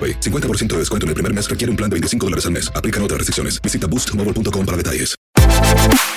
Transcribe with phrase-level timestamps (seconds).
[0.00, 0.20] AroPay.
[0.20, 2.72] 50% de descuento en el primer mes requiere un plan de 25 dólares al mes.
[2.74, 3.60] Aplican otras restricciones.
[3.60, 5.14] Visita boostmobile.com para detalles.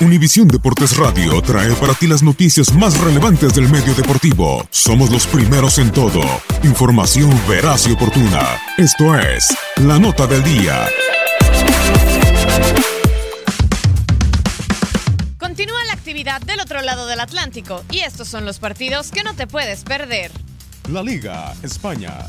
[0.00, 4.66] Univisión Deportes Radio trae para ti las noticias más relevantes del medio deportivo.
[4.70, 6.20] Somos los primeros en todo.
[6.64, 8.60] Información veraz y oportuna.
[8.76, 10.86] Esto es La Nota del Día.
[15.38, 19.34] Continúa la actividad del otro lado del Atlántico y estos son los partidos que no
[19.34, 20.30] te puedes perder.
[20.90, 22.26] La Liga España.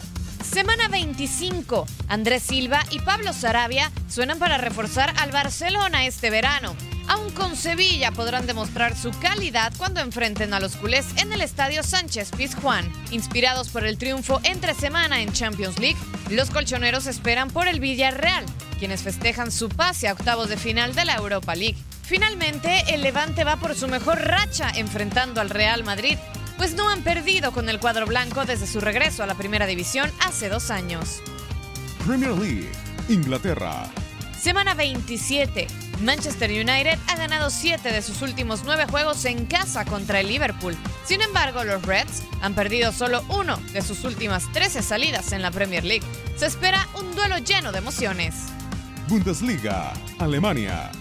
[0.57, 1.85] Semana 25.
[2.07, 6.75] Andrés Silva y Pablo Sarabia suenan para reforzar al Barcelona este verano.
[7.07, 11.83] Aún con Sevilla podrán demostrar su calidad cuando enfrenten a los culés en el estadio
[11.83, 12.91] Sánchez Pizjuán.
[13.11, 15.99] Inspirados por el triunfo entre semana en Champions League,
[16.31, 18.43] los colchoneros esperan por el Villarreal,
[18.79, 21.77] quienes festejan su pase a octavos de final de la Europa League.
[22.01, 26.17] Finalmente, el Levante va por su mejor racha enfrentando al Real Madrid,
[26.57, 30.11] pues no han perdido con el cuadro blanco desde su regreso a la primera división
[30.19, 31.21] hace dos años.
[32.05, 32.69] Premier League.
[33.09, 33.85] Inglaterra.
[34.39, 35.67] Semana 27.
[36.01, 40.75] Manchester United ha ganado 7 de sus últimos 9 juegos en casa contra el Liverpool.
[41.05, 45.51] Sin embargo, los Reds han perdido solo uno de sus últimas 13 salidas en la
[45.51, 46.05] Premier League.
[46.35, 48.35] Se espera un duelo lleno de emociones.
[49.07, 49.93] Bundesliga.
[50.19, 50.91] Alemania.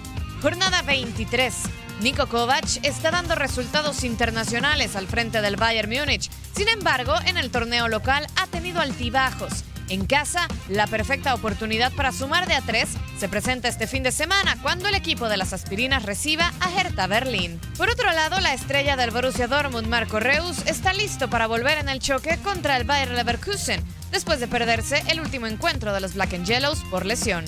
[0.41, 1.55] Jornada 23.
[2.01, 6.31] Niko Kovac está dando resultados internacionales al frente del Bayern Múnich.
[6.55, 9.65] Sin embargo, en el torneo local ha tenido altibajos.
[9.89, 14.13] En casa, la perfecta oportunidad para sumar de a tres se presenta este fin de
[14.13, 17.61] semana cuando el equipo de las aspirinas reciba a Hertha Berlín.
[17.79, 21.89] Por otro lado, la estrella del Borussia Dortmund, Marco Reus, está listo para volver en
[21.89, 26.35] el choque contra el Bayer Leverkusen, después de perderse el último encuentro de los Black
[26.35, 27.45] and Yellows por lesión.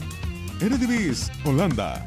[0.61, 1.33] Eredivisie.
[1.45, 2.05] Holanda.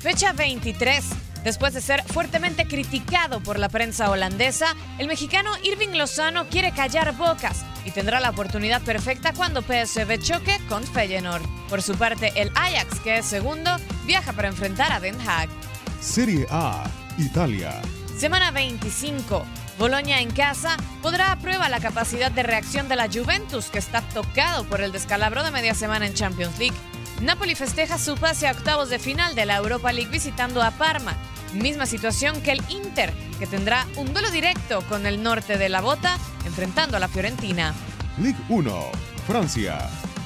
[0.00, 1.04] Fecha 23.
[1.44, 7.16] Después de ser fuertemente criticado por la prensa holandesa, el mexicano Irving Lozano quiere callar
[7.16, 11.42] bocas y tendrá la oportunidad perfecta cuando PSV choque con Feyenoord.
[11.68, 13.70] Por su parte, el Ajax, que es segundo,
[14.06, 15.48] viaja para enfrentar a Den Haag.
[16.00, 16.84] Serie A.
[17.18, 17.72] Italia.
[18.16, 19.44] Semana 25.
[19.78, 24.00] Boloña en casa podrá a prueba la capacidad de reacción de la Juventus, que está
[24.00, 26.76] tocado por el descalabro de media semana en Champions League.
[27.20, 31.16] Napoli festeja su pase a octavos de final de la Europa League visitando a Parma.
[31.54, 35.80] Misma situación que el Inter, que tendrá un duelo directo con el norte de la
[35.80, 37.74] bota, enfrentando a la Fiorentina.
[38.18, 38.90] Ligue 1.
[39.26, 39.78] Francia.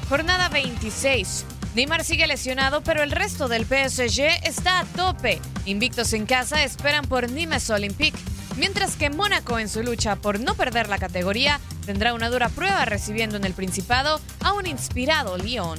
[0.08, 1.44] Jornada 26.
[1.74, 5.40] Neymar sigue lesionado, pero el resto del PSG está a tope.
[5.66, 8.18] Invictos en casa esperan por Nimes Olympique,
[8.56, 12.84] mientras que Mónaco en su lucha por no perder la categoría tendrá una dura prueba
[12.84, 15.78] recibiendo en el Principado a un inspirado Lyon.